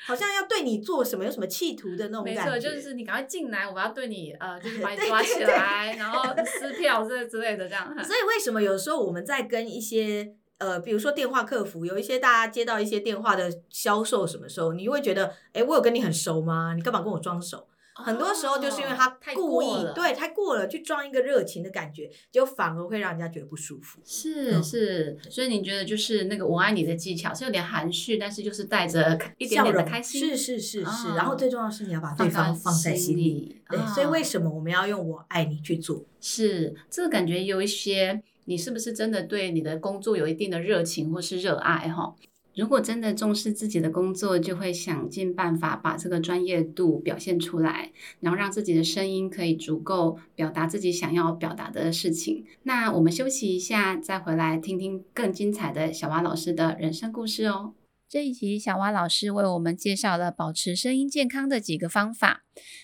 [0.05, 2.69] 好像要对你做什么，有什么企图的那种没错，感觉。
[2.69, 7.87] 就是你赶快进来，我要对你呃， 就是把你抓起对对来，然后撕票之类之类的这样。
[8.03, 16.73] 所以为什么有时候我们在跟一些呃，比如说电话客服，有一些大家接到一些电话的销售什么时候，你会觉得，哎，我有跟你很熟吗？
[16.75, 17.67] 你干嘛跟我装熟？
[17.97, 24.01] 很多时候就是因为他太故意过了对太过了去装一个热情的感觉，就反而会让人家觉得不舒服。
[24.03, 33.23] 是嗯是，所以你觉得就是那个我爱你的技巧是有点含蓄，但是就是带着一点点的开心，是是是是，哦然后最重要的是你要把对方放在心里。
[33.23, 33.61] 里。
[33.69, 36.03] 对，啊所以为什么我们要用“我爱你”去做？
[36.19, 42.15] 是这个感觉有一些，你是不是真的对你的工作有一定的热情或是热爱哈？
[42.55, 47.91] 如果真的重视自己的工作，就会想尽办法把这个专业度表现出来，
[48.21, 52.45] 然后让自己的声音可以足够表达自己想要表达的事情。
[52.63, 57.73] 那我们休息一下，再回来听听更精彩的小蛙老师的人生故事哦。
[58.07, 62.43] 这一集，小蛙老师为我们介绍了保持声音健康的几个方法，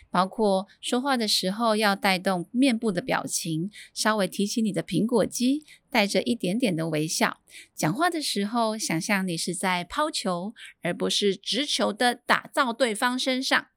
[0.09, 7.37] 包括说话的时候要带动面部的表情，稍微提起你的苹果肌，带着一点点的微笑；
[7.75, 13.67] 讲话的时候，想象你是在抛球，而不是直球的打到对方身上。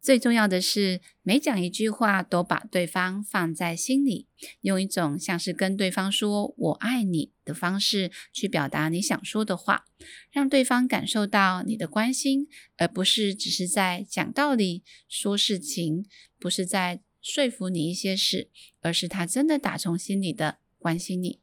[0.00, 4.28] 最重要的是，每讲一句话都把对方放在心里，
[4.62, 9.84] 用一种像是跟对方说“我爱你”的方式去表达你想说的话，
[10.32, 12.48] 让对方感受到你的关心，
[12.78, 16.06] 而不是只是在讲道理、说事情，
[16.38, 18.48] 不是在说服你一些事，
[18.80, 21.40] 而是他真的打从心里的关心你。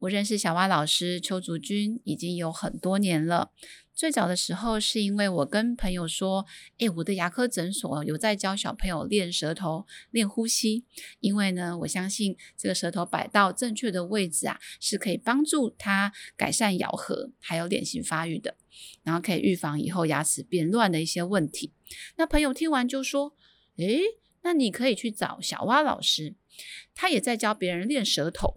[0.00, 3.52] 我认识小蛙老师邱竹君已经有很多年了。
[4.00, 6.46] 最早的时候是因为我跟朋友说，
[6.78, 10.86] 诶，我的牙科诊所有在教小朋友练舌头、练呼吸，
[11.18, 18.56] 因为呢，我相信这个舌头摆到正确的位置啊，是可以帮助他改善咬合，还有脸型发育的，
[19.02, 21.74] 然后可以预防以后牙齿变乱的一些问题。
[22.16, 23.36] 那朋友听完就说，
[23.76, 24.00] 诶，
[24.40, 26.34] 那你可以去找小蛙老师，
[26.94, 28.54] 他也在教别人练舌头。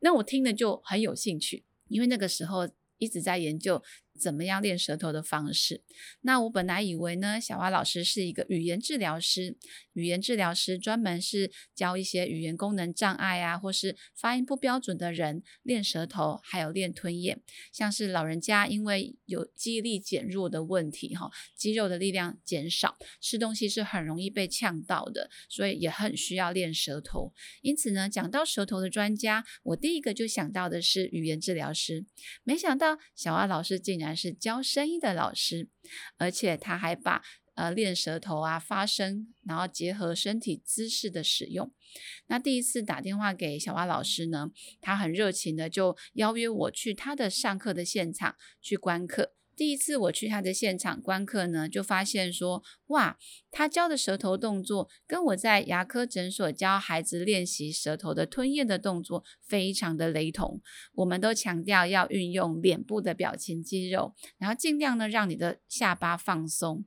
[0.00, 2.66] 那我听了就很有兴趣，因为那个时候
[2.96, 3.82] 一直在研究
[4.18, 5.82] 怎么样练舌头的方式。
[6.22, 9.56] 那我本来以为呢，小蛙老师是一个语言治疗师，
[9.92, 17.40] 语言治疗师专门是教一些语言功能障碍啊，或是发音不标准的人练舌头，还有练吞咽。
[17.72, 27.32] 像是老人家因为有记忆力减弱的问题，哈，肌肉的力量减少，吃东西是很容易被呛到的，所以也很需要练舌头。
[27.62, 32.04] 因此呢，讲到舌头的专家，我第一个就想到的是语言治疗师。
[32.44, 35.70] 没想到小蛙老师竟然是教声音的老师，
[36.18, 37.22] 而且他还把
[37.54, 41.72] 呃练舌头啊、发声，然后结合身体姿势的使用。
[42.26, 44.50] 那第一次打电话给小蛙老师呢，
[44.80, 49.34] 他很热情的就邀约我去他的上课的现场去观课。
[49.56, 53.18] 第一次我去他的现场观课呢，就发现说，哇，
[53.50, 60.60] 他教的舌头动作跟我在牙科诊所教孩子练习舌头的吞咽的动作非常的雷同。
[60.96, 66.84] 我们都强调要运用脸部的表情肌肉，然后尽量呢让你的下巴放松。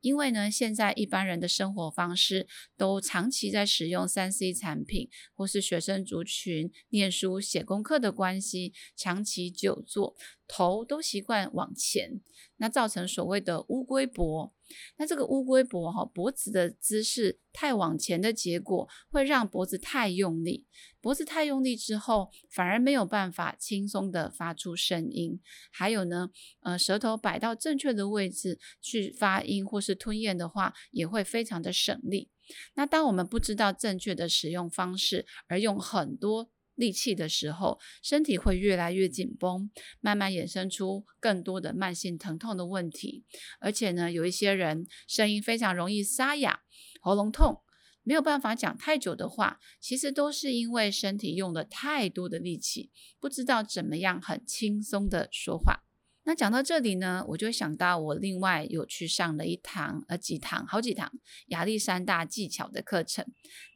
[0.00, 2.46] 因为呢，现在一般人的生活方式
[2.76, 10.14] 都长期在使用三 C 产品，或是学生族群念书写功课的关系，长期久坐，
[10.48, 12.20] 头都习惯往前，
[12.56, 14.52] 那造成所谓的乌龟脖。
[14.96, 20.66] 那这个乌龟脖哈，脖子的姿势太往前的结果，会让脖子太用力。
[21.00, 25.40] 脖子太用力之后，反而没有办法轻松的发出声音。
[25.70, 26.30] 还有呢，
[26.60, 32.30] 呃，舌头摆到正确的位置去发音或是吞咽的话，也会非常的省力。
[32.74, 39.68] 那当我们不知道正确的使用方式，而用很多力气的时候，身体会越来越紧绷，
[40.00, 43.24] 慢慢衍生出更多的慢性疼痛的问题。
[43.58, 46.60] 而且呢，有一些人声音非常容易沙哑、
[47.00, 47.62] 喉咙痛。
[48.04, 55.87] 没有办法讲太久的话，其实都是因为身体用了太多的力气，不知道怎么样很轻松的说话。
[56.28, 61.10] 那讲到这里呢，我就想到我另外有去上了一堂呃几堂好几堂
[61.46, 63.24] 亚历山大技巧的课程。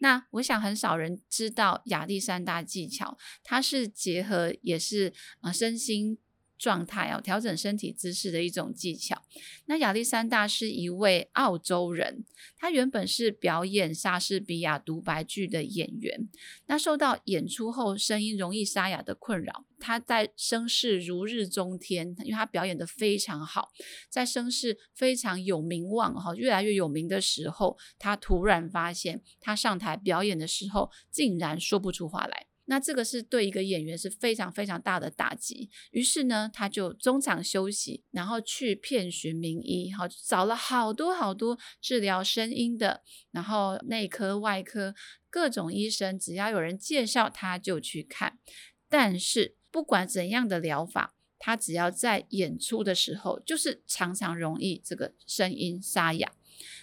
[0.00, 6.18] 那我想很少人知道亚历山大技巧，它是结合也是呃身心。
[6.62, 9.20] 状态哦，调整身体姿势的一种技巧。
[9.66, 12.24] 那亚历山大是一位澳洲人，
[12.56, 16.28] 他原本是表演莎士比亚独白剧的演员。
[16.66, 23.70] 那受到演出后声音容易沙哑的困扰，他在声势如日中天，因为他表演的非常好，
[24.08, 32.46] 在声势非常有名望哈，越来越有名的时候，他突然发现他上台表演的时候，竟然说不出话来。
[32.66, 35.68] 那这个是对一个演员是非常非常大的打击。
[35.90, 44.94] 于是呢，他就中场休息，然后去遍寻名医，好找了好多好多治疗声音的，然后内科、外科
[45.28, 48.38] 各种医生，只要有人介绍他就去看。
[48.88, 56.32] 但是不管怎样的疗法，他只要在演出的时候，就是常常容易这个声音沙哑。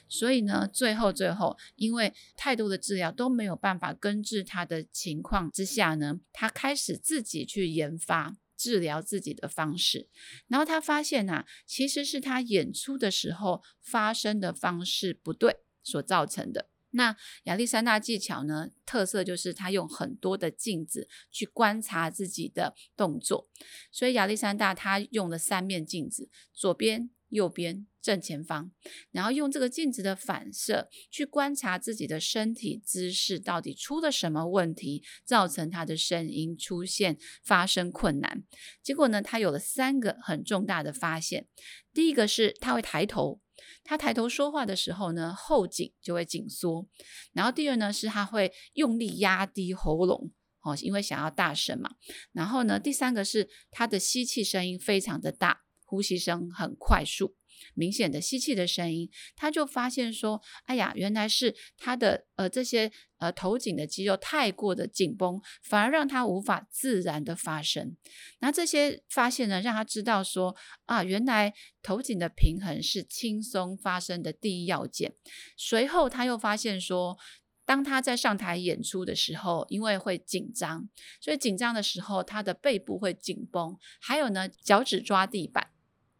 [0.07, 10.07] 所以呢，最后最后，因为太多的治疗都没有办法根治他的情况之下呢，他开始自己去研发治疗自己的方式。
[10.47, 16.69] 然后他发现呐、其实是他演出的时候发声的方式不对所造成的。
[16.91, 23.47] 那亚历山大技巧呢，特色就是他用很多的镜子去观察自己的动作，
[23.91, 28.71] 所以亚历山大他用了三面镜子，左边、右边、正前方，
[29.11, 38.43] 然后用这个镜子的反射去观察自己的身体姿势到底出了什么问题，造成他的声音出现发生困难。
[38.81, 41.47] 结果呢，他有了三个很重大的发现。
[41.93, 43.41] 第一个是他会抬头，
[43.83, 46.87] 他抬头说话的时候呢，后颈就会紧缩。
[47.33, 50.31] 然后第二呢，是他会用力压低喉咙。
[50.61, 51.91] 哦，因为想要大声嘛。
[52.33, 57.35] 然后呢，第三个是他的吸气声音非常的大，呼吸声很快速，
[57.73, 67.97] 明显的吸气的声音，他就发现说，哎呀，原来是他的呃这些呃头颈的肌肉太过的紧绷，反而让他无法自然的发声。
[68.37, 75.15] 那这些发现呢，让他知道说，啊，原来头颈的平衡是轻松发声的第一要件。
[75.57, 77.17] 随后他又发现说。
[77.65, 80.89] 当他在上台演出的时候，因为会紧张，
[81.21, 85.69] 所以紧张的时候，他的背部会紧绷，还有呢，脚趾抓地板。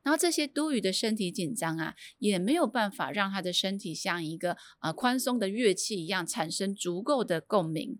[0.10, 8.00] 然后这些多余的身体紧张啊，也没有办法让他的身体像一个呃宽松的乐器一样产生足够的共鸣。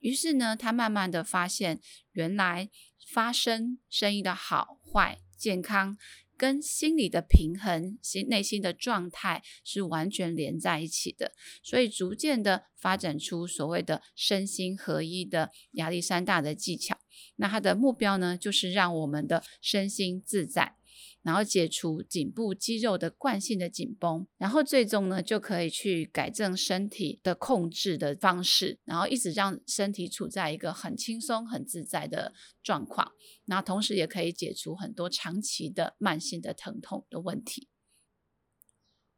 [0.00, 1.80] 于是呢，他慢慢的发现，
[2.10, 2.70] 原来
[3.06, 5.96] 发声声音的好坏、健康。
[6.36, 11.30] 跟心理的平衡、心内心的状态是完全连在一起的，
[11.62, 16.98] 所以逐渐的发展出所谓的身心合一的亚历山大的技巧。
[17.36, 20.74] 那他的目标呢，就是让我们的身心自在。
[21.24, 33.12] 然后解除颈部肌肉的惯性的紧绷，然后最终呢就可以去改正身体的控制的方式，然后一直让身体处在一个很轻松、很自在的状况。
[33.46, 37.68] 那同时也可以解除很多长期的慢性的疼痛的问题。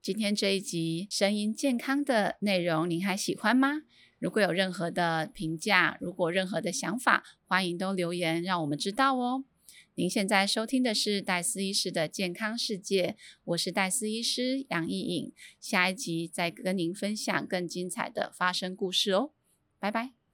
[0.01, 3.83] 今天这一集声音健康的内容，您还喜欢吗？
[4.21, 9.45] 如果有任何的评价，如果任何的想法，欢迎都留言让我们知道哦。
[9.99, 19.33] 您现在收听的是戴斯医师的健康世界，我是戴斯医师杨艺颖，下一集再跟您分享更精彩的发生故事哦，
[19.79, 20.26] 拜拜。